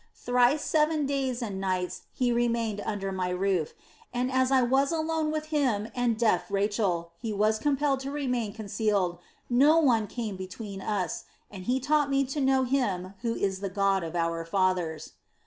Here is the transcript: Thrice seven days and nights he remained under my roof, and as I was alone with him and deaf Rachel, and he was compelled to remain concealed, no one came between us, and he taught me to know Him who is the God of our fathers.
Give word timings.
Thrice 0.15 0.63
seven 0.63 1.05
days 1.05 1.43
and 1.43 1.61
nights 1.61 2.01
he 2.11 2.31
remained 2.31 2.81
under 2.83 3.11
my 3.11 3.29
roof, 3.29 3.75
and 4.11 4.31
as 4.31 4.49
I 4.51 4.63
was 4.63 4.91
alone 4.91 5.29
with 5.29 5.49
him 5.53 5.89
and 5.93 6.17
deaf 6.17 6.49
Rachel, 6.49 6.97
and 6.97 7.09
he 7.21 7.31
was 7.31 7.59
compelled 7.59 7.99
to 7.99 8.09
remain 8.09 8.51
concealed, 8.51 9.19
no 9.47 9.77
one 9.77 10.07
came 10.07 10.35
between 10.37 10.81
us, 10.81 11.25
and 11.51 11.65
he 11.65 11.79
taught 11.79 12.09
me 12.09 12.23
to 12.25 12.41
know 12.41 12.63
Him 12.63 13.13
who 13.21 13.35
is 13.35 13.59
the 13.59 13.69
God 13.69 14.03
of 14.03 14.15
our 14.15 14.43
fathers. 14.43 15.11